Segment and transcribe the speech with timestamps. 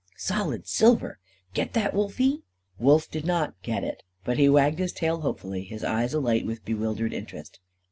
[0.17, 1.19] Solid silver!
[1.53, 2.41] Get that, Wolfie?"
[2.79, 6.65] Wolf did not "get it." But he wagged his tail hopefully, his eyes alight with
[6.65, 7.59] bewildered interest.